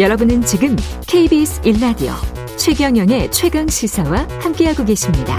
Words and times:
여러분은 0.00 0.40
지금 0.40 0.74
KBS 1.06 1.60
1라디오 1.60 2.14
최경영의 2.56 3.30
최강 3.32 3.68
시사와 3.68 4.26
함께하고 4.40 4.82
계십니다. 4.86 5.36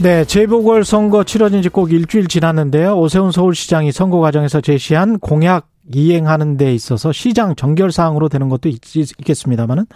네, 0.00 0.24
재보궐 0.24 0.84
선거 0.84 1.24
치러진 1.24 1.60
지 1.60 1.68
꼭 1.70 1.90
일주일 1.92 2.28
지났는데요. 2.28 2.96
오세훈 3.00 3.32
서울시장이 3.32 3.90
선거 3.90 4.20
과정에서 4.20 4.60
제시한 4.60 5.18
공약 5.18 5.66
이행하는 5.92 6.56
데 6.56 6.72
있어서 6.72 7.10
시장 7.10 7.56
정결 7.56 7.90
사항으로 7.90 8.28
되는 8.28 8.48
것도 8.48 8.68
있, 8.68 8.80
겠습니다만은 9.24 9.86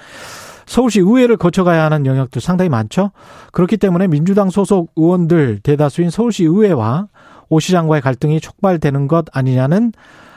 서울시 0.66 0.98
의회를 0.98 1.36
거쳐가야 1.36 1.84
하는 1.84 2.04
영역도 2.04 2.40
상당히 2.40 2.68
많죠. 2.68 3.12
그렇기 3.52 3.77
때문에 3.77 4.09
민주당 4.09 4.50
소속 4.50 4.90
의원들 4.96 5.61
대다수인 5.62 6.11
서울시 6.11 6.43
의회와 6.43 7.06
오 7.48 7.61
시장과의 7.61 8.02
갈등이 8.02 8.40
촉발되는 8.40 9.06
것 9.06 9.27
아니냐는 9.32 9.93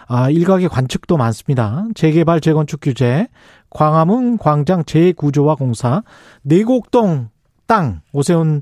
아, 0.07 0.29
일각의 0.29 0.69
관측도 0.69 1.17
많습니다. 1.17 1.85
재개발 1.95 2.41
재건축 2.41 2.81
규제, 2.81 3.27
광화문 3.69 4.37
광장 4.37 4.83
재구조화 4.83 5.55
공사, 5.55 6.03
내곡동 6.43 7.29
땅, 7.67 8.01
오세훈 8.13 8.61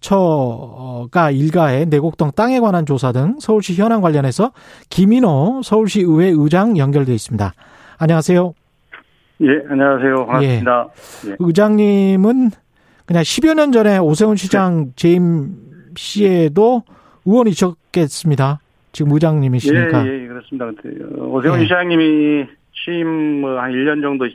처가 0.00 1.30
일가의 1.32 1.86
내곡동 1.86 2.30
땅에 2.34 2.60
관한 2.60 2.86
조사 2.86 3.12
등 3.12 3.38
서울시 3.40 3.74
현안 3.74 4.00
관련해서 4.00 4.52
김인호 4.90 5.62
서울시 5.62 6.00
의회 6.00 6.32
의장 6.34 6.78
연결돼 6.78 7.12
있습니다. 7.14 7.52
안녕하세요. 7.98 8.54
예, 9.40 9.46
안녕하세요. 9.70 10.14
반갑습니다. 10.26 10.88
예. 11.26 11.30
예. 11.30 11.36
의장님은 11.38 12.50
그냥 13.06 13.22
10여 13.22 13.54
년 13.54 13.72
전에 13.72 13.98
오세훈 13.98 14.36
시장 14.36 14.86
네. 14.86 14.92
재임 14.96 15.56
시에도 15.96 16.82
의원이셨겠습니다. 17.24 18.60
지금 18.92 19.12
의장님이시니까. 19.12 20.06
예, 20.06 20.22
예, 20.22 20.26
그렇습니다. 20.26 20.66
어, 20.66 21.24
오세훈 21.26 21.58
예. 21.60 21.64
시장님이 21.64 22.46
취임 22.72 23.40
뭐한 23.40 23.72
1년 23.72 24.02
정도 24.02 24.26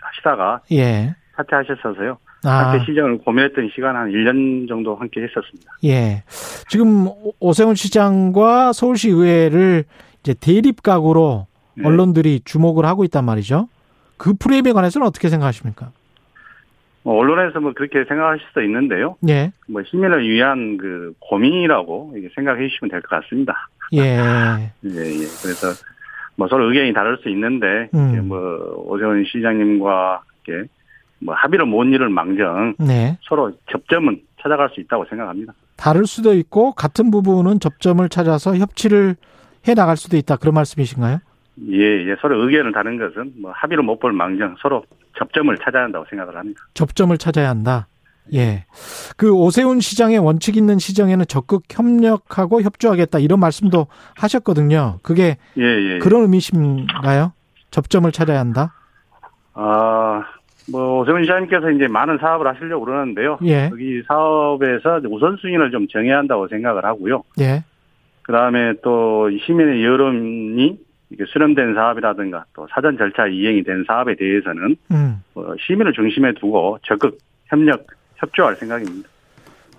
하시다가 0.00 0.60
예. 0.72 1.14
사퇴하셨어서요. 1.36 2.18
아. 2.44 2.48
함께 2.70 2.84
시장을 2.84 3.18
고민했던 3.18 3.70
시간 3.74 3.96
한 3.96 4.10
1년 4.10 4.68
정도 4.68 4.94
함께 4.96 5.22
했었습니다. 5.22 5.72
예. 5.84 6.22
지금 6.68 7.08
오세훈 7.40 7.74
시장과 7.74 8.72
서울시 8.72 9.08
의회를 9.10 9.84
이제 10.20 10.34
대립 10.40 10.82
각으로 10.82 11.46
네. 11.74 11.86
언론들이 11.86 12.40
주목을 12.44 12.84
하고 12.84 13.04
있단 13.04 13.24
말이죠. 13.24 13.68
그 14.16 14.32
프레임에 14.34 14.72
관해서는 14.72 15.06
어떻게 15.06 15.28
생각하십니까? 15.28 15.90
뭐 17.02 17.18
언론에서 17.18 17.60
뭐 17.60 17.72
그렇게 17.72 18.04
생각하실 18.08 18.46
수도 18.48 18.62
있는데요. 18.62 19.16
예. 19.28 19.52
뭐 19.68 19.82
시민을 19.84 20.28
위한 20.28 20.76
그 20.76 21.12
고민이라고 21.20 22.14
생각해 22.34 22.66
주시면 22.68 22.90
될 22.90 23.00
것 23.02 23.20
같습니다. 23.22 23.68
예. 23.92 24.00
예, 24.84 24.98
예. 24.98 25.26
그래서 25.42 25.68
뭐 26.36 26.48
서로 26.48 26.68
의견이 26.68 26.92
다를 26.92 27.18
수 27.22 27.28
있는데 27.30 27.88
음. 27.94 28.28
뭐 28.28 28.38
오세훈 28.86 29.24
시장님과 29.24 30.22
이렇게 30.46 30.68
뭐 31.18 31.34
합의를 31.34 31.64
못 31.66 31.84
이룰 31.84 32.08
망정 32.10 32.74
네. 32.78 33.18
서로 33.22 33.52
접점은 33.70 34.20
찾아갈 34.42 34.68
수 34.70 34.80
있다고 34.80 35.06
생각합니다. 35.08 35.54
다를 35.76 36.06
수도 36.06 36.34
있고 36.34 36.72
같은 36.72 37.10
부분은 37.10 37.60
접점을 37.60 38.06
찾아서 38.08 38.56
협치를 38.56 39.16
해 39.66 39.74
나갈 39.74 39.96
수도 39.96 40.16
있다 40.16 40.36
그런 40.36 40.54
말씀이신가요? 40.54 41.18
예, 41.70 42.08
예. 42.10 42.16
서로 42.20 42.42
의견을 42.44 42.72
다른 42.72 42.98
것은 42.98 43.32
뭐 43.40 43.50
합의를 43.52 43.82
못 43.82 43.98
볼 43.98 44.12
망정 44.12 44.54
서로 44.60 44.84
접점을 45.18 45.56
찾아야 45.64 45.84
한다고 45.84 46.04
생각을 46.10 46.36
합니다. 46.36 46.60
접점을 46.74 47.16
찾아야 47.16 47.48
한다. 47.48 47.88
예. 48.34 48.64
그 49.16 49.32
오세훈 49.32 49.80
시장의 49.80 50.18
원칙 50.18 50.56
있는 50.56 50.78
시정에는 50.78 51.26
적극 51.28 51.62
협력하고 51.70 52.62
협조하겠다 52.62 53.18
이런 53.18 53.40
말씀도 53.40 53.86
하셨거든요. 54.16 54.98
그게 55.02 55.36
예, 55.58 55.62
예, 55.62 55.94
예. 55.94 55.98
그런 55.98 56.22
의미신가요? 56.22 57.32
접점을 57.70 58.10
찾아야 58.12 58.40
한다. 58.40 58.72
아, 59.54 60.24
뭐 60.70 61.00
오세훈 61.00 61.22
시장님께서 61.22 61.70
이제 61.70 61.86
많은 61.88 62.18
사업을 62.18 62.46
하시려고 62.46 62.84
그러는데요. 62.84 63.38
예. 63.44 63.68
여기 63.70 64.02
사업에서 64.06 65.00
우선순위를 65.08 65.70
좀 65.70 65.86
정해야 65.88 66.18
한다고 66.18 66.48
생각을 66.48 66.84
하고요. 66.84 67.22
예. 67.40 67.62
그 68.22 68.32
다음에 68.32 68.74
또 68.82 69.30
시민의 69.46 69.84
여론이 69.84 70.78
이게 71.10 71.24
수렴된 71.26 71.74
사업이라든가 71.74 72.44
또 72.54 72.66
사전 72.70 72.98
절차 72.98 73.28
이행이 73.28 73.62
된 73.62 73.84
사업에 73.86 74.16
대해서는 74.16 74.76
음. 74.90 75.22
어, 75.34 75.54
시민을 75.60 75.92
중심에 75.92 76.32
두고 76.34 76.78
적극 76.82 77.18
협력 77.46 77.86
협조할 78.16 78.56
생각입니다. 78.56 79.08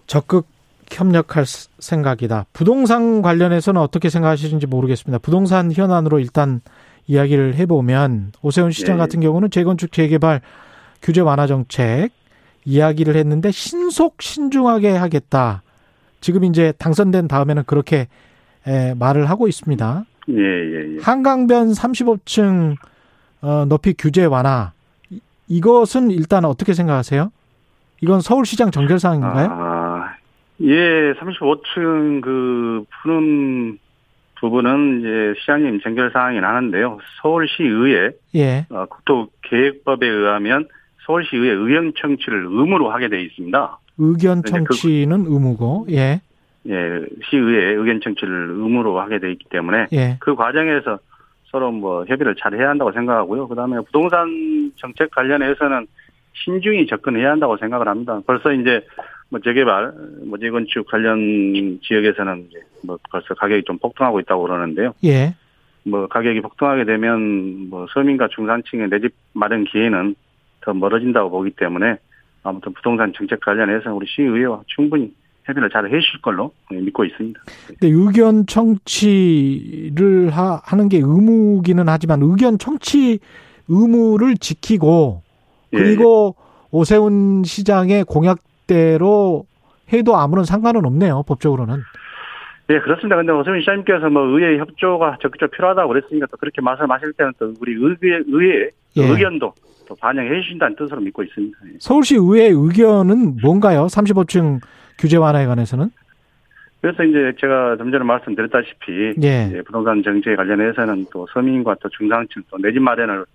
적극 0.06 0.48
협력할 0.90 1.46
생각이다. 1.80 2.46
부동산 2.53 3.22
관련해서는 3.22 3.81
어떻게 3.81 4.09
생각하시는지 4.09 4.68
모르겠습니다. 4.68 5.20
부동산 5.20 5.72
현안으로 5.72 6.20
일단 6.20 6.62
이야기를 7.08 7.56
해보면 7.56 8.31
오세훈 8.42 8.72
시장 8.72 8.97
네. 8.97 9.00
같은 9.00 9.20
경우는 9.20 9.50
재건축 9.50 9.92
재개발 9.92 10.42
규제 11.02 11.22
완화 11.22 11.47
정책 11.47 12.09
이야기를 12.66 13.16
했는데 13.16 13.52
신속 13.52 14.22
신중하게 14.22 14.90
하겠다. 14.92 15.62
지금 16.20 16.44
이제 16.44 16.74
당선된 16.78 17.28
다음에는 17.28 17.64
그렇게 17.66 18.08
말을 18.97 19.30
하고 19.30 19.47
있습니다. 19.47 20.06
예, 20.30 20.34
예, 20.34 20.96
예. 20.96 21.02
한강변 21.02 21.72
35층 21.72 22.76
어, 23.42 23.66
높이 23.66 23.94
규제 23.94 24.26
완화 24.26 24.74
이것은 25.47 26.12
일단 26.12 26.44
어떻게 26.44 26.74
생각하세요? 26.74 27.31
이건 28.02 28.22
서울시장 28.22 28.72
정결 28.72 29.00
사항인가요? 29.00 29.47
아, 29.50 30.16
예, 30.62 31.13
35층 31.13 32.22
그 32.22 32.84
푸는 33.02 33.80
부분은 34.40 35.00
이제 35.00 35.40
시장님 35.40 35.81
정결 35.81 36.12
사항이 36.12 36.40
나는데요. 36.40 37.00
서울시의회 37.22 38.12
예. 38.35 38.66
어, 38.69 38.85
국토계획법에 38.85 40.08
의하면 40.08 40.68
서울시의회 41.06 41.50
의견 41.53 41.94
청취를 42.00 42.46
의무로 42.46 42.91
하게 42.91 43.08
돼 43.09 43.22
있습니다. 43.22 43.80
의견 43.97 44.41
그 44.44 44.52
청취는 44.52 45.24
그, 45.24 45.34
의무고, 45.34 45.88
예. 45.90 46.22
예, 46.68 47.06
시의회 47.29 47.74
의견 47.75 48.02
청취를 48.02 48.50
의무로 48.52 49.00
하게 49.00 49.19
돼 49.19 49.31
있기 49.31 49.46
때문에 49.50 49.88
예. 49.94 50.18
그 50.19 50.35
과정에서 50.35 51.00
서로 51.50 51.72
뭐 51.72 52.06
협의를 52.06 52.35
잘 52.35 52.53
해야 52.53 52.69
한다고 52.69 52.91
생각하고요. 52.91 53.47
그다음에 53.47 53.79
부동산 53.85 54.72
정책 54.75 55.09
관련해서는 55.12 55.88
신중히 56.44 56.86
접근해야 56.88 57.31
한다고 57.31 57.58
생각을 57.58 57.88
합니다. 57.88 58.20
벌써 58.25 58.52
이제 58.53 58.86
뭐 59.30 59.40
재개발, 59.40 59.94
뭐 60.25 60.38
재건축 60.38 60.88
관련 60.88 61.80
지역에서는 61.84 62.48
이제 62.50 62.59
뭐 62.84 62.98
벌써 63.09 63.34
가격이 63.34 63.64
좀 63.64 63.78
폭등하고 63.78 64.20
있다고 64.22 64.44
그러는데요. 64.44 64.94
예. 65.03 65.36
뭐 65.84 66.08
가격이 66.08 66.42
폭등하게 66.42 66.86
되면 66.86 67.70
뭐 67.70 67.88
서민과 67.94 68.30
중산층의 68.30 68.90
내 68.90 69.00
집 69.00 69.14
마련 69.34 69.64
기회는 69.66 70.16
더 70.62 70.74
멀어진다고 70.74 71.30
보기 71.30 71.52
때문에 71.52 71.97
아무튼 72.44 72.74
부동산 72.74 73.14
정책 73.16 73.40
관련해서 73.42 73.94
우리 73.94 74.06
시의회와 74.08 74.62
충분히 74.68 75.14
협의를 75.46 75.70
잘 75.70 75.86
해주실 75.86 76.22
걸로 76.22 76.52
믿고 76.70 77.06
있습니다. 77.06 77.40
근데 77.68 77.88
의견 77.88 78.46
청취를 78.46 80.30
하, 80.31 80.62
하는 80.64 80.90
게 80.90 80.97
의무기는 80.97 81.88
하지만 81.88 82.22
의견 82.22 82.58
청취 82.58 83.20
의무를 83.70 84.36
지키고 84.38 85.22
예, 85.22 85.27
그리고 85.72 86.35
예. 86.39 86.47
오세훈 86.72 87.44
시장의 87.44 88.03
공약대로 88.05 89.45
해도 89.94 90.16
아무런 90.17 90.44
상관은 90.45 90.85
없네요 90.85 91.23
법적으로는. 91.28 91.81
예, 92.69 92.79
그렇습니다. 92.79 93.16
근데 93.16 93.31
오세훈 93.31 93.59
시장님께서 93.61 94.09
뭐 94.09 94.23
의회 94.23 94.57
협조가 94.57 95.17
적극적으로 95.22 95.51
필요하다고 95.55 95.88
그랬으니까 95.88 96.25
또 96.29 96.38
그렇게 96.38 96.61
말씀하실 96.61 97.13
때는 97.13 97.31
또 97.39 97.53
우리 97.61 97.73
의회, 97.73 98.22
의회 98.28 98.69
예. 98.97 99.03
의견도 99.03 99.53
또 99.88 99.95
반영해 99.95 100.41
주신다는 100.41 100.75
뜻으로 100.75 101.00
믿고 101.00 101.23
있습니다. 101.23 101.57
예. 101.67 101.78
서울시 101.79 102.16
의회 102.16 102.47
의견은 102.51 103.38
뭔가요? 103.41 103.85
35층 103.85 104.59
규제 104.99 105.16
완화에 105.16 105.45
관해서는? 105.45 105.89
그래서 106.81 107.03
이제 107.03 107.34
제가 107.39 107.78
좀 107.78 107.89
전에 107.91 108.03
말씀드렸다시피 108.03 109.13
예. 109.23 109.61
부동산 109.66 110.03
정책에 110.03 110.35
관련해서는 110.35 111.05
또 111.11 111.25
서민과 111.34 111.78
또 111.81 111.87
중상층 111.90 112.43
또 112.52 112.58
내 112.58 112.72
집 112.73 112.81
마련을 112.81 113.25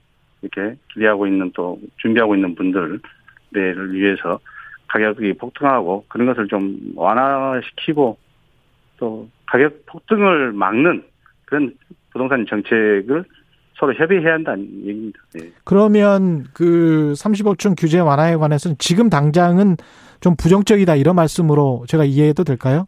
이렇게 0.43 0.77
기대하고 0.93 1.27
있는 1.27 1.51
또 1.55 1.79
준비하고 1.99 2.35
있는 2.35 2.55
분들을 2.55 3.01
위해서 3.93 4.39
가격이 4.89 5.35
폭등하고 5.35 6.05
그런 6.09 6.27
것을 6.27 6.49
좀 6.49 6.79
완화시키고 6.97 8.19
또 8.99 9.29
가격 9.47 9.87
폭등을 9.87 10.53
막는 10.53 11.05
그런 11.47 11.75
부동산 12.13 12.45
정책을 12.47 13.25
서로 13.79 13.95
협의해야 13.95 14.35
한다는 14.35 14.65
얘기입니다. 14.85 15.19
네. 15.35 15.51
그러면 15.65 16.45
그 16.53 17.15
35층 17.17 17.75
규제 17.79 17.99
완화에 17.99 18.37
관해서는 18.37 18.77
지금 18.79 19.09
당장은 19.09 19.77
좀 20.21 20.37
부정적이다 20.37 20.95
이런 20.97 21.17
말씀으로 21.17 21.85
제가 21.89 22.05
이해해도 22.05 22.45
될까요? 22.45 22.87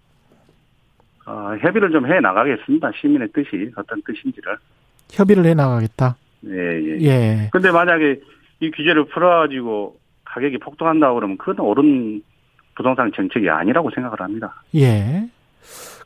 어, 1.26 1.56
협의를 1.58 1.90
좀 1.90 2.04
해 2.06 2.20
나가겠습니다. 2.20 2.90
시민의 3.00 3.28
뜻이 3.32 3.72
어떤 3.76 4.00
뜻인지를. 4.02 4.56
협의를 5.10 5.46
해 5.46 5.54
나가겠다. 5.54 6.16
예, 6.48 6.82
예. 6.82 6.98
예. 7.02 7.48
근데 7.52 7.70
만약에 7.70 8.20
이 8.60 8.70
규제를 8.70 9.06
풀어가지고 9.06 9.96
가격이 10.24 10.58
폭등한다고 10.58 11.14
그러면 11.14 11.38
그건 11.38 11.64
옳은 11.64 12.22
부동산 12.74 13.10
정책이 13.14 13.48
아니라고 13.48 13.90
생각을 13.94 14.20
합니다. 14.20 14.62
예. 14.74 15.28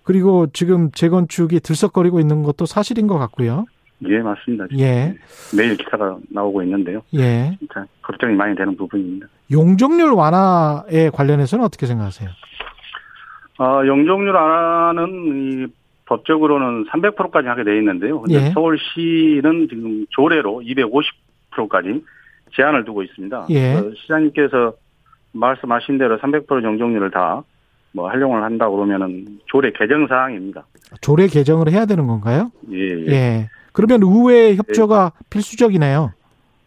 그리고 0.05 0.47
지금 0.53 0.91
재건축이 0.91 1.61
들썩거리고 1.61 2.21
있는 2.21 2.43
것도 2.43 2.67
사실인 2.67 3.07
것 3.07 3.19
같고요. 3.19 3.67
예, 4.07 4.19
맞습니다. 4.21 4.67
예. 4.79 5.15
매일 5.57 5.77
기사가 5.77 6.17
나오고 6.31 6.63
있는데요. 6.63 7.03
예. 7.15 7.57
진짜 7.59 7.85
걱정이 8.03 8.35
많이 8.35 8.55
되는 8.55 8.77
부분입니다. 8.77 9.27
용적률 9.51 10.13
완화에 10.13 11.11
관련해서는 11.13 11.65
어떻게 11.65 11.87
생각하세요? 11.87 12.31
아, 13.59 13.83
용적률 13.87 14.33
완화는 14.35 15.09
이 15.65 15.67
법적으로는 16.09 16.87
300%까지 16.87 17.49
하게 17.49 17.65
돼 17.65 17.77
있는데요. 17.79 18.21
근데 18.21 18.47
예. 18.47 18.51
서울시는 18.51 19.69
지금 19.69 20.07
조례로 20.11 20.63
250%까지 20.65 22.03
제한을 22.57 22.85
두고 22.85 23.03
있습니다. 23.03 23.47
예. 23.51 23.77
시장님께서 24.03 24.73
말씀하신 25.33 25.99
대로 25.99 26.19
300% 26.19 26.63
용적률을 26.63 27.11
다 27.11 27.43
뭐 27.93 28.09
활용을 28.09 28.43
한다 28.43 28.69
그러면은 28.69 29.25
조례 29.47 29.73
개정 29.73 30.07
사항입니다. 30.07 30.65
조례 31.01 31.27
개정을 31.27 31.71
해야 31.71 31.87
되는 31.87 32.07
건가요? 32.07 32.51
예. 32.71 32.77
예. 32.77 33.07
예. 33.09 33.51
그러면 33.73 34.01
의회 34.03 34.57
협조가 34.57 35.13
예. 35.15 35.25
필수적이네요. 35.31 36.13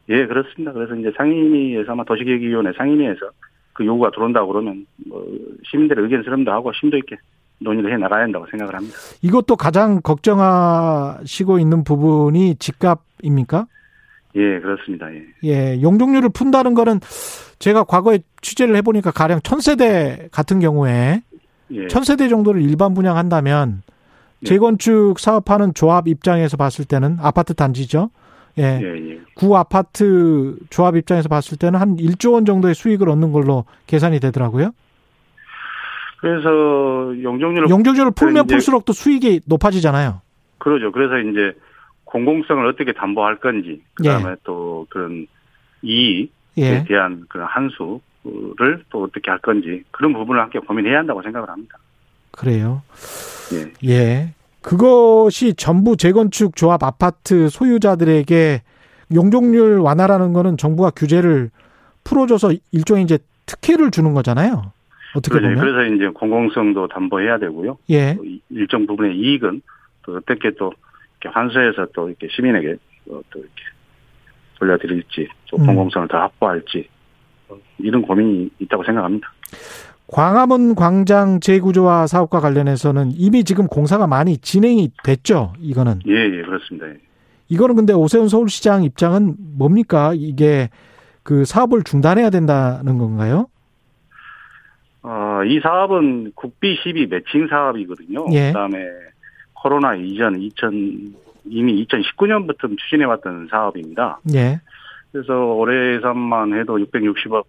예, 0.10 0.26
그렇습니다. 0.26 0.74
그래서 0.74 0.96
이제 0.96 1.12
상임위에서 1.16 1.92
아마 1.92 2.04
도시계획위원회 2.04 2.72
상임위에서 2.78 3.30
그 3.74 3.86
요구가 3.86 4.12
들어온다 4.12 4.46
그러면 4.46 4.86
뭐 5.08 5.26
시민들의 5.70 6.04
의견 6.04 6.24
수렴도 6.24 6.52
하고 6.52 6.72
심도 6.74 6.98
있게 6.98 7.18
논의를 7.62 7.94
해 7.94 7.98
나가야 7.98 8.24
한다고 8.24 8.46
생각을 8.50 8.76
합니다. 8.76 8.96
이것도 9.22 9.56
가장 9.56 10.02
걱정하시고 10.02 11.60
있는 11.60 11.84
부분이 11.84 12.56
집값입니까? 12.56 13.68
예, 14.36 14.60
그렇습니다. 14.60 15.08
예. 15.14 15.24
예, 15.44 15.82
용적률을 15.82 16.30
푼다는 16.30 16.74
거는 16.74 17.00
제가 17.60 17.84
과거에 17.84 18.20
취재를 18.42 18.76
해보니까 18.78 19.12
가령 19.12 19.42
천세대 19.44 20.30
같은 20.32 20.60
경우에 20.60 21.22
예. 21.72 21.88
천세대 21.88 22.30
정도를 22.30 22.62
일반 22.62 22.94
분양한다면 22.94 23.84
예. 24.44 24.46
재건축 24.46 25.20
사업하는 25.20 25.74
조합 25.74 26.08
입장에서 26.08 26.58
봤을 26.58 26.86
때는 26.86 27.18
아파트 27.20 27.54
단지죠. 27.54 28.10
예. 28.58 28.80
예, 28.82 29.12
예. 29.12 29.20
구 29.36 29.56
아파트 29.58 30.58
조합 30.70 30.96
입장에서 30.96 31.30
봤을 31.30 31.58
때는 31.58 31.80
한 31.80 31.98
1조 31.98 32.34
원 32.34 32.46
정도의 32.46 32.74
수익을 32.74 33.10
얻는 33.10 33.32
걸로 33.32 33.66
계산이 33.88 34.20
되더라고요. 34.20 34.72
그래서 36.22 37.20
용적률을 37.22 37.70
용적률을 37.70 38.12
풀면 38.12 38.46
풀수록 38.46 38.86
또 38.86 38.94
수익이 38.94 39.42
높아지잖아요. 39.46 40.22
그러죠. 40.60 40.92
그래서 40.92 41.18
이제 41.18 41.58
공공성을 42.06 42.64
어떻게 42.68 42.94
담보할 42.94 43.38
건지 43.38 43.82
그다음에 43.96 44.32
예. 44.32 44.36
또 44.44 44.86
그런 44.90 45.26
이익에 45.82 46.30
예. 46.58 46.84
대한 46.88 47.26
그런 47.28 47.48
한수를 47.48 48.84
또 48.92 49.04
어떻게 49.04 49.32
할 49.32 49.40
건지 49.40 49.84
그런 49.90 50.14
부분을 50.14 50.40
함께 50.40 50.60
고민해야 50.60 51.00
한다고 51.00 51.24
생각을 51.24 51.50
합니다. 51.50 51.80
그래요. 52.32 52.84
예. 53.54 53.90
예. 53.90 54.34
그것이 54.62 55.56
전부 55.56 55.98
재건축 55.98 56.56
조합 56.56 56.84
아파트 56.84 57.50
소유자들에게 57.50 58.62
용적률 59.12 59.80
완화라는 59.80 60.34
거는 60.34 60.58
정부가 60.58 60.92
규제를 60.92 61.50
풀어줘서 62.04 62.54
일종의 62.72 63.04
이제 63.06 63.18
특혜를 63.48 63.90
주는 63.90 64.14
거잖아요. 64.14 64.72
어떻게. 65.16 65.40
보면. 65.40 65.60
그래서 65.60 65.94
이제 65.94 66.08
공공성도 66.10 66.88
담보해야 66.88 67.40
되고요. 67.40 67.78
예. 67.90 68.18
일정 68.50 68.88
부분의 68.88 69.18
이익은 69.18 69.62
또 70.04 70.16
어떻게 70.18 70.52
또 70.52 70.74
이렇게 71.22 71.34
환수해서 71.34 71.88
또 71.94 72.10
이렇게 72.10 72.28
시민에게 72.30 72.78
또 73.06 73.22
이렇게 73.36 73.64
돌려드릴지, 74.60 75.28
또 75.50 75.58
음. 75.58 75.66
공공성을 75.66 76.08
더 76.08 76.20
확보할지 76.20 76.88
이런 77.80 78.02
고민이 78.02 78.50
있다고 78.60 78.84
생각합니다. 78.84 79.28
광화문 80.08 80.76
광장 80.76 81.40
재구조화 81.40 82.06
사업과 82.06 82.40
관련해서는 82.40 83.12
이미 83.14 83.44
지금 83.44 83.68
공사가 83.68 84.08
많이 84.08 84.38
진행이 84.38 84.92
됐죠. 85.04 85.54
이거는. 85.60 86.00
예, 86.08 86.14
예, 86.14 86.42
그렇습니다. 86.42 86.88
예. 86.88 86.98
이거는 87.48 87.76
근데 87.76 87.94
오세훈 87.94 88.28
서울시장 88.28 88.84
입장은 88.84 89.36
뭡니까? 89.58 90.14
이게 90.16 90.70
그 91.24 91.46
사업을 91.46 91.84
중단해야 91.84 92.30
된다는 92.30 92.98
건가요? 92.98 93.48
어, 95.04 95.44
이 95.46 95.60
사업은 95.60 96.34
국비 96.36 96.76
12 96.76 97.08
매칭 97.08 97.48
사업이거든요. 97.48 98.26
예. 98.34 98.48
그다음에 98.48 98.86
코로나 99.54 99.96
이전 99.96 100.40
2000 100.40 101.16
이미 101.46 101.86
2019년부터 101.86 102.78
추진해왔던 102.78 103.48
사업입니다. 103.50 104.20
예. 104.36 104.60
그래서 105.12 105.34
올해 105.34 105.96
예산만 105.96 106.58
해도 106.58 106.78
660억, 106.78 107.46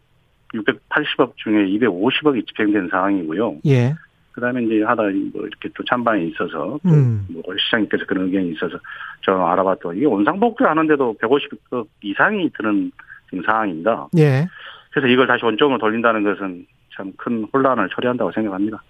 680억 0.54 1.36
중에 1.36 1.66
250억이 1.66 2.46
집행된 2.48 2.88
상황이고요. 2.90 3.58
예. 3.66 3.94
그다음에 4.32 4.62
이제 4.64 4.82
하다 4.82 5.02
뭐 5.02 5.46
이렇게 5.46 5.68
또 5.74 5.84
찬반이 5.84 6.28
있어서 6.28 6.78
음. 6.86 7.26
뭐 7.28 7.42
시장님께서 7.66 8.06
그런 8.06 8.26
의견이 8.26 8.52
있어서 8.52 8.78
저 9.20 9.32
알아봤더니 9.32 9.98
이게 9.98 10.06
원상복구 10.06 10.64
하는데도 10.64 11.16
150억 11.20 11.86
이상이 12.02 12.50
드는 12.56 12.90
지금 13.28 13.44
상황입니다. 13.44 14.08
예. 14.16 14.46
그래서 14.90 15.08
이걸 15.08 15.26
다시 15.26 15.44
원점으로 15.44 15.78
돌린다는 15.78 16.22
것은 16.24 16.66
참 16.96 17.12
큰 17.16 17.46
혼란을 17.52 17.88
초래한다고 17.90 18.32
생각합니다. 18.32 18.82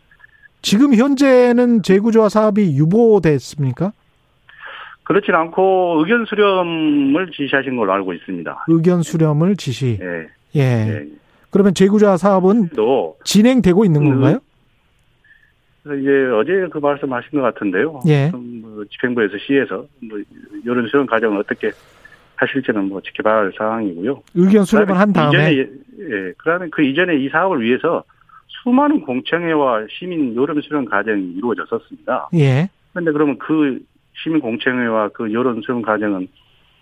지금 0.63 0.95
현재는 0.95 1.83
재구조화 1.83 2.29
사업이 2.29 2.77
유보됐습니까? 2.77 3.93
그렇진 5.05 5.35
않고 5.35 5.97
의견 5.99 6.25
수렴을 6.25 7.33
지시하신 7.33 7.77
걸로 7.77 7.93
알고 7.93 8.13
있습니다. 8.13 8.65
의견 8.69 9.03
수렴을 9.03 9.57
지시. 9.57 9.99
예. 10.01 10.27
예. 10.55 10.61
예. 10.61 11.07
그러면 11.51 11.75
재구조화 11.75 12.17
사업은 12.17 12.69
또 12.77 13.17
진행되고 13.25 13.85
있는 13.85 14.05
건가요? 14.05 14.39
그래서 15.83 16.01
이제 16.01 16.11
어제 16.33 16.69
그 16.73 16.79
말씀하신 16.79 17.31
것 17.33 17.41
같은데요. 17.43 18.01
예. 18.07 18.31
뭐 18.33 18.85
집행부에서 18.91 19.35
시에서 19.47 19.85
뭐 20.01 20.19
이런 20.65 20.87
수렴 20.87 21.07
과정을 21.07 21.39
어떻게 21.41 21.73
하실지는 22.43 22.89
뭐 22.89 23.01
지켜봐야 23.01 23.37
할 23.37 23.53
상황이고요. 23.57 24.23
의견 24.35 24.65
수렴을 24.65 24.99
한 24.99 25.13
다음에 25.13 25.53
이전에 25.53 25.57
예, 25.59 26.33
그다음에 26.37 26.69
그 26.71 26.83
이전에 26.83 27.17
이 27.17 27.29
사업을 27.29 27.63
위해서 27.63 28.03
수많은 28.49 29.03
공청회와 29.03 29.87
시민 29.91 30.35
여론 30.35 30.61
수렴 30.63 30.85
과정이 30.85 31.23
이루어졌었습니다. 31.37 32.31
예. 32.35 32.69
그런데 32.93 33.13
그러면 33.13 33.39
그 33.39 33.81
시민 34.23 34.41
공청회와 34.41 35.11
그 35.11 35.33
여론 35.33 35.63
수렴 35.63 35.83
과정은 35.83 36.29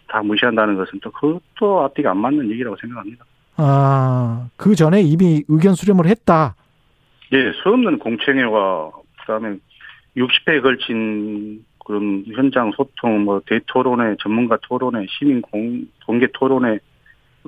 다 0.09 0.23
무시한다는 0.23 0.77
것은 0.77 0.99
또 1.03 1.11
그것도 1.13 1.83
앞뒤가 1.83 2.11
안 2.11 2.19
맞는 2.19 2.51
얘기라고 2.51 2.77
생각합니다. 2.81 3.25
아, 3.57 4.49
그 4.57 4.75
전에 4.75 5.03
이미 5.03 5.45
의견 5.49 5.75
수렴을 5.75 6.07
했다. 6.07 6.57
예, 7.33 7.53
수없는 7.63 7.99
공청회와 7.99 8.91
그다음에 9.21 9.57
60회에 10.17 10.63
걸친 10.63 11.65
그런 11.91 12.25
현장 12.33 12.71
소통, 12.77 13.25
뭐 13.25 13.41
대토론회, 13.47 14.15
전문가 14.23 14.57
토론회, 14.63 15.07
시민 15.09 15.43
공, 15.43 15.85
공개 16.07 16.29
토론회 16.33 16.79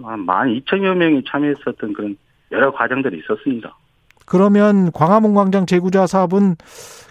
한 0.03 0.21
1 0.21 0.57
2 0.57 0.65
0여 0.65 0.95
명이 0.95 1.23
참여했었던 1.29 1.93
그런 1.93 2.17
여러 2.51 2.73
과정들이 2.73 3.19
있었습니다. 3.19 3.77
그러면 4.27 4.91
광화문 4.93 5.35
광장 5.35 5.67
재구조화 5.67 6.07
사업은 6.07 6.57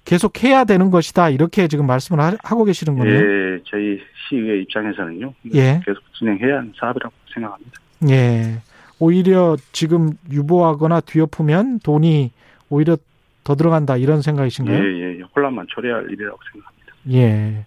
계속 0.04 0.44
해야 0.44 0.64
되는 0.66 0.92
것이다 0.92 1.30
이렇게 1.30 1.68
지금 1.68 1.86
말씀을 1.88 2.38
하고 2.44 2.66
계시는 2.66 2.98
거네요. 2.98 3.16
예, 3.16 3.60
저희 3.66 4.00
시의 4.28 4.64
입장에서는요. 4.64 5.34
예. 5.54 5.82
계속 5.86 6.02
진행해야 6.18 6.58
하는 6.58 6.74
사업이라고 6.78 7.14
생각합니다. 7.34 7.72
예. 8.10 8.62
오히려 9.00 9.56
지금 9.72 10.12
유보하거나 10.32 11.02
뒤엎으면 11.02 11.80
돈이 11.80 12.32
오히려 12.70 12.98
더 13.44 13.56
들어간다 13.56 13.98
이런 13.98 14.22
생각이신가요? 14.22 14.78
예, 14.78 15.20
예. 15.20 15.22
혼란만 15.36 15.66
초래할 15.70 16.10
일이라고 16.12 16.40
생각합니다. 16.52 16.81
예. 17.10 17.66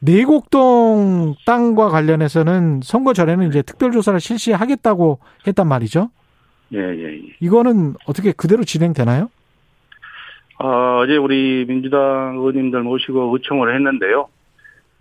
내곡동 0.00 1.36
땅과 1.46 1.88
관련해서는 1.88 2.80
선거 2.82 3.12
전에는 3.12 3.48
이제 3.48 3.62
특별조사를 3.62 4.18
실시하겠다고 4.18 5.18
했단 5.46 5.68
말이죠. 5.68 6.10
예, 6.74 6.78
예, 6.78 7.04
예. 7.04 7.22
이거는 7.40 7.94
어떻게 8.06 8.32
그대로 8.32 8.64
진행되나요? 8.64 9.30
어, 10.58 10.98
어제 11.02 11.16
우리 11.16 11.64
민주당 11.66 12.36
의원님들 12.36 12.82
모시고 12.82 13.34
의청을 13.34 13.74
했는데요. 13.74 14.28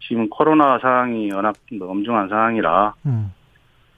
지금 0.08 0.30
코로나 0.30 0.80
상황이 0.80 1.32
워낙 1.32 1.56
엄중한 1.80 2.30
상황이라, 2.30 2.96
음. 3.06 3.32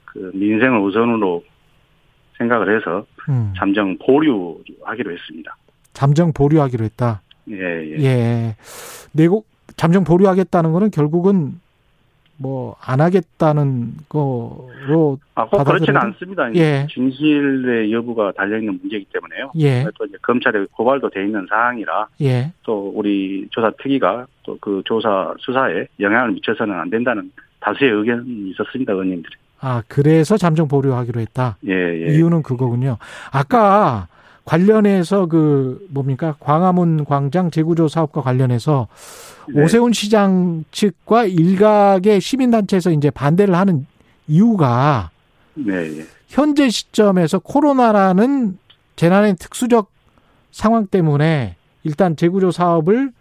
그 0.04 0.30
민생을 0.34 0.78
우선으로 0.80 1.42
생각을 2.38 2.76
해서 2.76 3.06
음. 3.28 3.52
잠정 3.56 3.96
보류하기로 3.98 5.12
했습니다. 5.12 5.56
잠정 5.92 6.32
보류하기로 6.32 6.84
했다. 6.84 7.22
예, 7.50 7.56
예. 7.56 8.04
예. 8.04 8.56
내곡 9.12 9.46
잠정 9.76 10.04
보류하겠다는 10.04 10.72
거는 10.72 10.90
결국은 10.90 11.60
뭐 12.36 12.74
안 12.80 13.00
하겠다는 13.00 13.94
거로 14.08 15.18
아, 15.36 15.46
꼭 15.46 15.64
그렇지는 15.64 16.00
않습니다. 16.00 16.52
예. 16.56 16.86
진실의 16.92 17.92
여부가 17.92 18.32
달려 18.32 18.58
있는 18.58 18.78
문제이기 18.80 19.06
때문에요. 19.12 19.52
예. 19.60 19.86
또 19.96 20.04
이제 20.04 20.16
검찰에 20.22 20.66
고발도 20.72 21.10
돼 21.10 21.24
있는 21.24 21.46
사항이라 21.48 22.08
예. 22.20 22.52
또 22.64 22.92
우리 22.94 23.46
조사 23.50 23.70
특위가 23.80 24.26
또 24.42 24.58
그 24.60 24.82
조사 24.84 25.32
수사에 25.38 25.86
영향을 26.00 26.32
미쳐서는 26.32 26.74
안 26.74 26.90
된다는 26.90 27.30
다수의 27.60 27.90
의견이 27.92 28.50
있었습니다, 28.50 28.92
의원님들이. 28.92 29.34
아, 29.60 29.82
그래서 29.88 30.36
잠정 30.36 30.68
보류하기로 30.68 31.20
했다. 31.20 31.56
예, 31.66 31.72
예. 31.72 32.14
이유는 32.14 32.42
그거군요. 32.42 32.98
아까 33.32 34.08
관련해서 34.44 35.26
그 35.26 35.86
뭡니까 35.90 36.36
광화문 36.38 37.04
광장 37.04 37.50
재구조 37.50 37.88
사업과 37.88 38.20
관련해서 38.20 38.88
네. 39.48 39.62
오세훈 39.62 39.92
시장 39.92 40.64
측과 40.70 41.24
일각의 41.24 42.20
시민단체에서 42.20 42.90
이제 42.90 43.10
반대를 43.10 43.54
하는 43.54 43.86
이유가 44.26 45.10
네. 45.54 46.04
현재 46.28 46.68
시점에서 46.68 47.38
코로나라는 47.38 48.58
재난의 48.96 49.36
특수적 49.36 49.90
상황 50.50 50.86
때문에 50.86 51.56
일단 51.82 52.16
재구조 52.16 52.50
사업을 52.50 53.12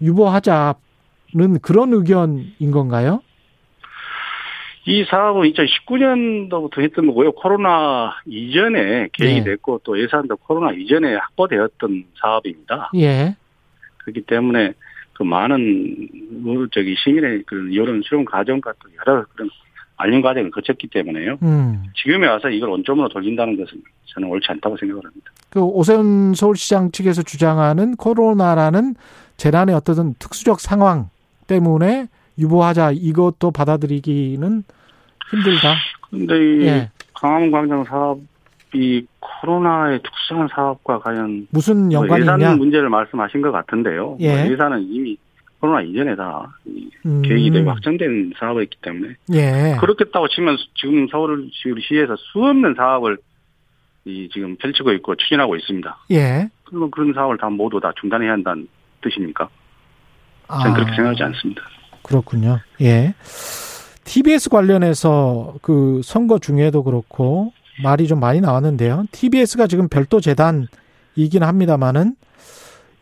유보하자는 0.00 0.74
그런 1.60 1.92
의견인 1.92 2.70
건가요? 2.70 3.20
이 4.86 5.04
사업은 5.04 5.42
2019년도부터 5.52 6.80
했던 6.80 7.06
거고요. 7.06 7.32
코로나 7.32 8.14
이전에 8.26 9.08
계획이 9.12 9.40
네. 9.40 9.44
됐고 9.44 9.80
또 9.84 10.00
예산도 10.00 10.36
코로나 10.38 10.72
이전에 10.72 11.16
확보되었던 11.16 12.04
사업입니다. 12.20 12.90
예. 12.96 13.36
그렇기 13.98 14.22
때문에 14.22 14.72
그 15.12 15.22
많은 15.22 16.08
저기 16.72 16.96
시민의 16.96 17.42
그런 17.46 17.74
여론 17.74 18.00
수용 18.02 18.24
과정과 18.24 18.72
또 18.82 18.88
여러 19.06 19.24
그런 19.34 19.50
알림 19.96 20.22
과정을 20.22 20.50
거쳤기 20.50 20.88
때문에요. 20.88 21.36
음. 21.42 21.84
지금에 21.94 22.26
와서 22.26 22.48
이걸 22.48 22.70
원점으로 22.70 23.10
돌린다는 23.10 23.58
것은 23.58 23.82
저는 24.06 24.28
옳지 24.28 24.46
않다고 24.48 24.78
생각을 24.78 25.04
합니다. 25.04 25.30
그 25.50 25.60
오세훈 25.60 26.32
서울시장 26.34 26.90
측에서 26.90 27.22
주장하는 27.22 27.96
코로나라는 27.96 28.94
재난의 29.36 29.74
어떤 29.74 30.14
특수적 30.14 30.58
상황 30.58 31.10
때문에 31.46 32.08
유보하자 32.38 32.92
이것도 32.92 33.50
받아들이기는 33.50 34.62
힘들다. 35.30 35.74
근데 36.10 36.36
이 36.36 36.66
예. 36.66 36.90
강화문 37.14 37.50
광장 37.50 37.84
사업이 37.84 39.06
코로나의 39.20 40.00
특수한 40.02 40.48
사업과 40.48 40.98
과연 41.00 41.48
무슨 41.50 41.88
뭐 41.88 41.92
연관이 41.92 42.22
예산 42.22 42.40
있냐? 42.40 42.54
문제를 42.56 42.88
말씀하신 42.88 43.42
것 43.42 43.52
같은데요. 43.52 44.16
예. 44.20 44.42
뭐 44.42 44.52
예산은 44.52 44.82
이미 44.90 45.16
코로나 45.60 45.82
이전에 45.82 46.16
다 46.16 46.56
음. 47.06 47.22
계획이 47.22 47.50
되고 47.50 47.70
확정된 47.70 48.32
사업이었기 48.38 48.78
때문에 48.82 49.14
예. 49.34 49.76
그렇겠다고 49.78 50.28
치면 50.28 50.56
지금 50.74 51.06
서울시에서 51.08 52.16
수없는 52.32 52.74
사업을 52.74 53.18
이 54.06 54.28
지금 54.32 54.56
펼치고 54.56 54.92
있고 54.94 55.14
추진하고 55.16 55.56
있습니다. 55.56 55.98
예. 56.12 56.48
그러면 56.64 56.90
그런 56.90 57.12
사업을 57.12 57.36
다 57.36 57.50
모두 57.50 57.78
다 57.80 57.92
중단해야 58.00 58.32
한다는 58.32 58.66
뜻입니까? 59.02 59.48
저는 60.48 60.70
아. 60.70 60.74
그렇게 60.74 60.94
생각하지 60.94 61.22
않습니다. 61.22 61.62
그렇군요. 62.02 62.60
예. 62.80 63.14
TBS 64.04 64.50
관련해서 64.50 65.54
그 65.62 66.00
선거 66.02 66.38
중에도 66.38 66.82
그렇고 66.82 67.52
말이 67.82 68.08
좀 68.08 68.20
많이 68.20 68.40
나왔는데요. 68.40 69.04
TBS가 69.12 69.66
지금 69.66 69.88
별도 69.88 70.20
재단이긴 70.20 71.42
합니다만은 71.42 72.16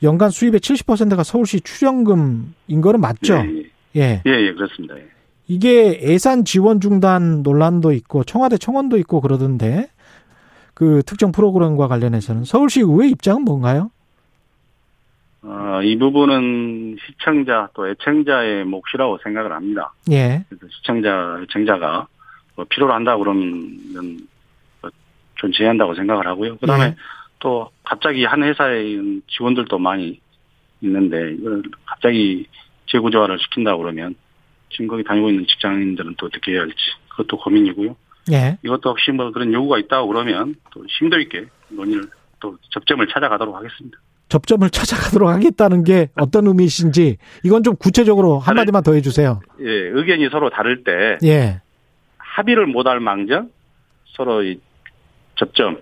연간 0.02 0.30
수입의 0.30 0.60
70%가 0.60 1.22
서울시 1.24 1.60
출연금인 1.60 2.80
거는 2.80 3.00
맞죠? 3.00 3.34
예, 3.34 3.62
예, 3.96 4.22
예, 4.26 4.30
예 4.30 4.52
그렇습니다. 4.52 4.96
예. 4.96 5.08
이게 5.48 6.00
예산 6.02 6.44
지원 6.44 6.80
중단 6.80 7.42
논란도 7.42 7.92
있고 7.92 8.22
청와대 8.22 8.58
청원도 8.58 8.98
있고 8.98 9.20
그러던데 9.20 9.88
그 10.74 11.02
특정 11.06 11.32
프로그램과 11.32 11.88
관련해서는 11.88 12.44
서울시 12.44 12.80
의회 12.80 13.08
입장은 13.08 13.42
뭔가요? 13.42 13.90
어, 15.42 15.80
이 15.82 15.96
부분은 15.96 16.96
시청자 17.06 17.68
또 17.74 17.88
애청자의 17.88 18.64
몫이라고 18.64 19.18
생각을 19.22 19.52
합니다. 19.52 19.92
예. 20.10 20.44
시청자, 20.70 21.38
애청자가 21.42 22.08
뭐 22.56 22.66
필요로 22.68 22.92
한다 22.92 23.16
그러면 23.16 23.78
존재한다고 25.36 25.94
생각을 25.94 26.26
하고요. 26.26 26.58
그 26.58 26.66
다음에 26.66 26.86
예. 26.86 26.96
또 27.38 27.70
갑자기 27.84 28.24
한 28.24 28.42
회사의 28.42 29.22
직원들도 29.28 29.78
많이 29.78 30.20
있는데 30.80 31.34
이걸 31.34 31.62
갑자기 31.86 32.46
재구조화를 32.86 33.38
시킨다 33.38 33.76
그러면 33.76 34.16
지금 34.70 34.88
거기 34.88 35.04
다니고 35.04 35.30
있는 35.30 35.46
직장인들은 35.46 36.16
또 36.18 36.26
어떻게 36.26 36.52
해야 36.52 36.60
할지 36.62 36.76
그것도 37.10 37.38
고민이고요. 37.38 37.96
예. 38.32 38.58
이것도 38.64 38.90
혹시 38.90 39.12
뭐 39.12 39.30
그런 39.30 39.52
요구가 39.52 39.78
있다고 39.78 40.08
그러면 40.08 40.56
또 40.72 40.84
심도 40.88 41.18
있게 41.20 41.46
논의를 41.68 42.04
또 42.40 42.56
접점을 42.70 43.06
찾아가도록 43.06 43.54
하겠습니다. 43.54 43.98
접점을 44.28 44.68
찾아가도록 44.70 45.28
하겠다는 45.28 45.84
게 45.84 46.08
어떤 46.16 46.46
의미이신지 46.46 47.16
이건 47.44 47.62
좀 47.62 47.76
구체적으로 47.76 48.38
한마디만 48.38 48.82
더 48.82 48.92
해주세요. 48.94 49.40
예, 49.60 49.64
의견이 49.66 50.28
서로 50.30 50.50
다를 50.50 50.84
때 50.84 51.18
예. 51.24 51.60
합의를 52.18 52.66
못할 52.66 53.00
망정 53.00 53.50
서로 54.16 54.42
이 54.42 54.60
접점 55.36 55.78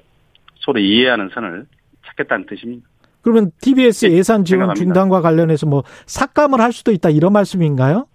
서로 0.60 0.78
이해하는 0.78 1.30
선을 1.34 1.66
찾겠다는 2.06 2.46
뜻입니다. 2.46 2.86
그러면 3.22 3.50
TBS 3.60 4.06
예, 4.06 4.12
예산 4.12 4.44
지원 4.44 4.74
중단과 4.74 5.20
관련해서 5.20 5.66
뭐 5.66 5.82
삭감을 6.06 6.60
할 6.60 6.72
수도 6.72 6.92
있다 6.92 7.10
이런 7.10 7.32
말씀인가요? 7.32 8.06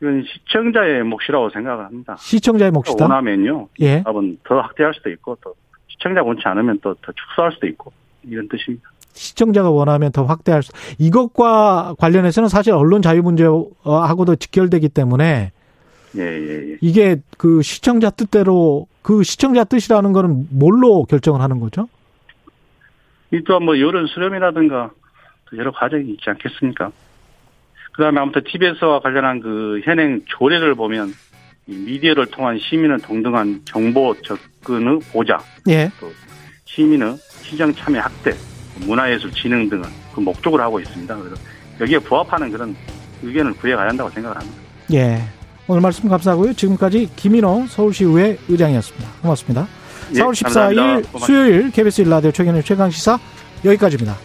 이건 0.00 0.24
시청자의 0.24 1.02
몫이라고 1.04 1.50
생각합니다. 1.50 2.16
시청자의 2.18 2.70
몫이다. 2.70 3.04
원하면요. 3.04 3.68
예. 3.80 4.02
답은 4.02 4.38
더 4.44 4.60
확대할 4.60 4.92
수도 4.94 5.10
있고 5.10 5.36
또 5.42 5.54
시청자 5.88 6.22
원치 6.22 6.42
않으면 6.44 6.78
또 6.80 6.94
더 7.02 7.12
축소할 7.12 7.52
수도 7.52 7.66
있고 7.66 7.92
이런 8.22 8.46
뜻입니다. 8.48 8.88
시청자가 9.18 9.70
원하면 9.70 10.12
더 10.12 10.24
확대할 10.24 10.62
수. 10.62 10.72
이것과 10.98 11.96
관련해서는 11.98 12.48
사실 12.48 12.72
언론 12.72 13.02
자유 13.02 13.22
문제하고도 13.22 14.36
직결되기 14.36 14.88
때문에 14.88 15.52
예, 16.16 16.22
예, 16.22 16.70
예. 16.72 16.76
이게 16.80 17.16
그 17.36 17.60
시청자 17.62 18.10
뜻대로 18.10 18.86
그 19.02 19.22
시청자 19.22 19.64
뜻이라는 19.64 20.12
거는 20.12 20.48
뭘로 20.50 21.04
결정을 21.04 21.40
하는 21.40 21.60
거죠? 21.60 21.88
이 23.32 23.42
또한 23.44 23.64
뭐 23.64 23.78
여론 23.78 24.06
수렴이라든가 24.06 24.90
여러 25.56 25.72
과정이 25.72 26.10
있지 26.10 26.30
않겠습니까? 26.30 26.90
그 27.92 28.02
다음에 28.02 28.20
아무튼 28.20 28.42
TBS와 28.44 29.00
관련한 29.00 29.40
그 29.40 29.80
현행 29.84 30.22
조례를 30.26 30.74
보면 30.74 31.12
미디어를 31.66 32.26
통한 32.26 32.58
시민의 32.58 32.98
동등한 32.98 33.60
정보 33.64 34.14
접근의 34.22 35.00
보장, 35.12 35.38
예. 35.68 35.90
또 36.00 36.10
시민의 36.64 37.16
시장 37.42 37.72
참여 37.74 38.00
확대, 38.00 38.32
문화예술 38.80 39.32
진흥 39.32 39.68
등은 39.68 39.84
그 40.14 40.20
목적으로 40.20 40.62
하고 40.62 40.80
있습니다. 40.80 41.16
그래서 41.16 41.36
여기에 41.80 41.98
부합하는 42.00 42.50
그런 42.50 42.74
의견을 43.22 43.54
구해가야 43.54 43.88
한다고 43.88 44.10
생각을 44.10 44.36
합니다. 44.36 44.58
예. 44.92 45.22
오늘 45.66 45.82
말씀 45.82 46.08
감사하고요. 46.08 46.54
지금까지 46.54 47.10
김인호 47.16 47.66
서울시의회 47.68 48.38
의장이었습니다. 48.48 49.08
고맙습니다. 49.20 49.68
예, 50.14 50.20
4월 50.20 50.32
14일 50.32 51.18
수요일 51.18 51.70
KBS 51.70 52.02
일라디오 52.02 52.32
최경의 52.32 52.64
최강시사 52.64 53.18
여기까지입니다. 53.64 54.16